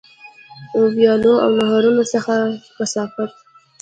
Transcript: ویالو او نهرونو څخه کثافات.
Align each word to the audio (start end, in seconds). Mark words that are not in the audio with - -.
ویالو 0.95 1.33
او 1.43 1.49
نهرونو 1.59 2.03
څخه 2.13 2.35
کثافات. 2.77 3.31